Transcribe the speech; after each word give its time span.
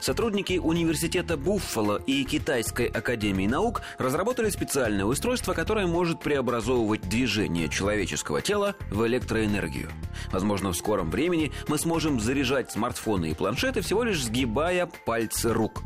Сотрудники 0.00 0.58
университета 0.58 1.36
Буффало 1.36 2.00
и 2.06 2.24
Китайской 2.24 2.86
академии 2.86 3.46
наук 3.46 3.82
разработали 3.98 4.50
специальное 4.50 5.04
устройство, 5.04 5.52
которое 5.54 5.86
может 5.86 6.20
преобразовывать 6.20 7.02
движение 7.08 7.68
человеческого 7.68 8.42
тела 8.42 8.74
в 8.90 9.06
электроэнергию. 9.06 9.90
Возможно, 10.30 10.72
в 10.72 10.76
скором 10.76 11.10
времени 11.10 11.52
мы 11.68 11.78
сможем 11.78 12.20
заряжать 12.20 12.70
смартфоны 12.72 13.30
и 13.30 13.34
планшеты 13.34 13.80
всего 13.80 14.02
лишь 14.02 14.22
сгибая 14.22 14.88
пальцы 15.06 15.52
рук. 15.52 15.82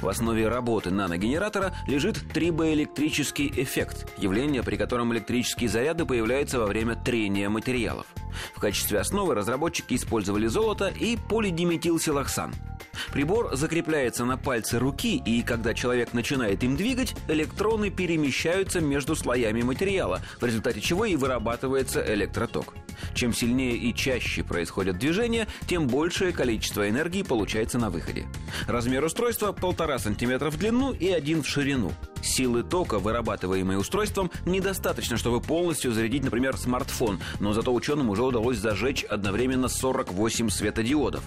В 0.00 0.08
основе 0.08 0.48
работы 0.48 0.90
наногенератора 0.90 1.74
лежит 1.86 2.20
трибоэлектрический 2.32 3.52
эффект, 3.56 4.12
явление, 4.18 4.62
при 4.62 4.76
котором 4.76 5.12
электрические 5.12 5.68
заряды 5.68 6.04
появляются 6.04 6.58
во 6.58 6.66
время 6.66 6.96
трения 6.96 7.48
материалов. 7.48 8.06
В 8.54 8.60
качестве 8.60 9.00
основы 9.00 9.34
разработчики 9.34 9.94
использовали 9.94 10.46
золото 10.46 10.88
и 10.88 11.16
полидиметилсилоксан– 11.16 12.54
Прибор 13.12 13.56
закрепляется 13.56 14.24
на 14.24 14.36
пальце 14.36 14.78
руки, 14.78 15.16
и 15.24 15.42
когда 15.42 15.74
человек 15.74 16.12
начинает 16.12 16.62
им 16.62 16.76
двигать, 16.76 17.14
электроны 17.28 17.90
перемещаются 17.90 18.80
между 18.80 19.16
слоями 19.16 19.62
материала, 19.62 20.20
в 20.40 20.44
результате 20.44 20.80
чего 20.80 21.04
и 21.04 21.16
вырабатывается 21.16 22.02
электроток. 22.14 22.74
Чем 23.14 23.32
сильнее 23.32 23.76
и 23.76 23.94
чаще 23.94 24.42
происходят 24.42 24.98
движения, 24.98 25.46
тем 25.66 25.86
большее 25.86 26.32
количество 26.32 26.88
энергии 26.88 27.22
получается 27.22 27.78
на 27.78 27.90
выходе. 27.90 28.26
Размер 28.66 29.04
устройства– 29.04 29.54
1,5 29.60 29.98
см 29.98 30.50
в 30.50 30.56
длину 30.56 30.92
и 30.92 31.08
1 31.08 31.42
в 31.42 31.48
ширину. 31.48 31.92
Силы 32.22 32.62
тока, 32.62 32.98
вырабатываемые 32.98 33.78
устройством, 33.78 34.30
недостаточно, 34.44 35.16
чтобы 35.16 35.40
полностью 35.40 35.92
зарядить, 35.92 36.24
например, 36.24 36.56
смартфон, 36.56 37.20
но 37.40 37.52
зато 37.52 37.72
ученым 37.72 38.10
уже 38.10 38.22
удалось 38.22 38.58
зажечь 38.58 39.04
одновременно 39.04 39.68
48 39.68 40.50
светодиодов. 40.50 41.22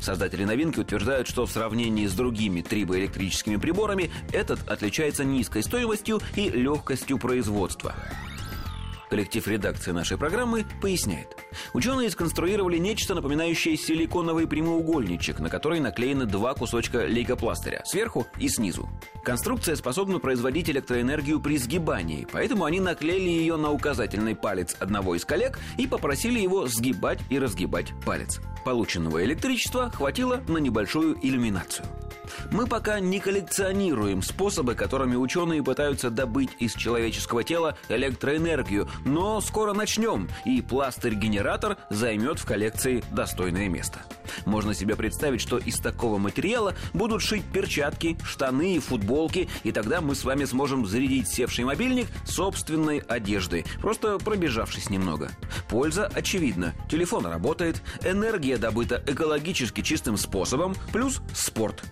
Создатели 0.00 0.44
новинки 0.44 0.80
утверждают, 0.80 1.28
что 1.28 1.46
в 1.46 1.50
сравнении 1.50 2.06
с 2.06 2.12
другими 2.12 2.60
трибоэлектрическими 2.62 3.56
приборами 3.56 4.10
этот 4.32 4.68
отличается 4.68 5.24
низкой 5.24 5.62
стоимостью 5.62 6.20
и 6.34 6.48
легкостью 6.48 7.18
производства. 7.18 7.94
Коллектив 9.12 9.46
редакции 9.46 9.90
нашей 9.90 10.16
программы 10.16 10.64
поясняет. 10.80 11.36
Ученые 11.74 12.08
сконструировали 12.08 12.78
нечто 12.78 13.14
напоминающее 13.14 13.76
силиконовый 13.76 14.46
прямоугольничек, 14.46 15.38
на 15.38 15.50
который 15.50 15.80
наклеены 15.80 16.24
два 16.24 16.54
кусочка 16.54 17.04
лейкопластыря, 17.04 17.82
сверху 17.84 18.26
и 18.38 18.48
снизу. 18.48 18.88
Конструкция 19.22 19.76
способна 19.76 20.18
производить 20.18 20.70
электроэнергию 20.70 21.40
при 21.40 21.58
сгибании, 21.58 22.26
поэтому 22.32 22.64
они 22.64 22.80
наклеили 22.80 23.28
ее 23.28 23.56
на 23.56 23.70
указательный 23.70 24.34
палец 24.34 24.76
одного 24.80 25.14
из 25.14 25.26
коллег 25.26 25.58
и 25.76 25.86
попросили 25.86 26.40
его 26.40 26.66
сгибать 26.66 27.20
и 27.28 27.38
разгибать 27.38 27.92
палец. 28.06 28.40
Полученного 28.64 29.22
электричества 29.24 29.90
хватило 29.90 30.42
на 30.48 30.56
небольшую 30.56 31.18
иллюминацию. 31.20 31.84
Мы 32.50 32.66
пока 32.66 33.00
не 33.00 33.18
коллекционируем 33.18 34.22
способы, 34.22 34.74
которыми 34.74 35.16
ученые 35.16 35.62
пытаются 35.62 36.10
добыть 36.10 36.50
из 36.58 36.74
человеческого 36.74 37.44
тела 37.44 37.76
электроэнергию, 37.88 38.88
но 39.04 39.40
скоро 39.40 39.72
начнем, 39.72 40.28
и 40.44 40.60
пластырь-генератор 40.62 41.78
займет 41.90 42.38
в 42.38 42.46
коллекции 42.46 43.02
достойное 43.10 43.68
место. 43.68 44.00
Можно 44.46 44.74
себе 44.74 44.96
представить, 44.96 45.40
что 45.40 45.58
из 45.58 45.78
такого 45.78 46.18
материала 46.18 46.74
будут 46.92 47.22
шить 47.22 47.44
перчатки, 47.44 48.16
штаны 48.24 48.76
и 48.76 48.78
футболки, 48.78 49.48
и 49.64 49.72
тогда 49.72 50.00
мы 50.00 50.14
с 50.14 50.24
вами 50.24 50.44
сможем 50.44 50.86
зарядить 50.86 51.28
севший 51.28 51.64
мобильник 51.64 52.06
собственной 52.24 52.98
одеждой, 52.98 53.64
просто 53.80 54.18
пробежавшись 54.18 54.90
немного. 54.90 55.30
Польза 55.68 56.06
очевидна. 56.06 56.74
Телефон 56.90 57.26
работает, 57.26 57.82
энергия 58.04 58.56
добыта 58.56 59.02
экологически 59.06 59.82
чистым 59.82 60.16
способом, 60.16 60.74
плюс 60.92 61.20
спорт. 61.34 61.82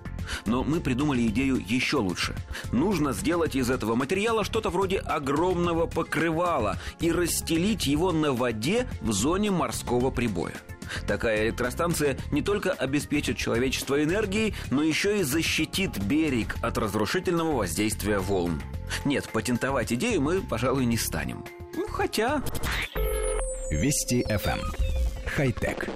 Но 0.46 0.64
мы 0.64 0.80
придумали 0.80 1.26
идею 1.26 1.62
еще 1.64 1.98
лучше. 1.98 2.34
Нужно 2.72 3.12
сделать 3.12 3.56
из 3.56 3.70
этого 3.70 3.94
материала 3.94 4.44
что-то 4.44 4.70
вроде 4.70 4.98
огромного 4.98 5.86
покрывала 5.86 6.78
и 7.00 7.12
расстелить 7.12 7.86
его 7.86 8.12
на 8.12 8.32
воде 8.32 8.88
в 9.00 9.12
зоне 9.12 9.50
морского 9.50 10.10
прибоя. 10.10 10.54
Такая 11.06 11.44
электростанция 11.44 12.18
не 12.30 12.42
только 12.42 12.72
обеспечит 12.72 13.36
человечество 13.36 14.02
энергией, 14.02 14.54
но 14.70 14.82
еще 14.82 15.20
и 15.20 15.22
защитит 15.22 15.98
берег 15.98 16.56
от 16.62 16.78
разрушительного 16.78 17.52
воздействия 17.52 18.18
волн. 18.18 18.62
Нет, 19.04 19.28
патентовать 19.28 19.92
идею 19.92 20.20
мы, 20.20 20.40
пожалуй, 20.40 20.84
не 20.84 20.96
станем. 20.96 21.44
Ну, 21.74 21.86
хотя... 21.88 22.42
Вести 23.70 24.24
FM. 24.28 24.58
Эм. 24.58 24.60
Хай-тек. 25.26 25.88